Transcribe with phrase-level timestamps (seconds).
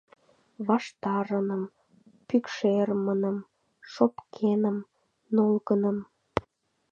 [0.67, 1.63] —Ваштарыным,
[2.27, 3.37] пӱкшермыным,
[3.91, 4.77] шопкеным,
[5.35, 5.97] нолгыным...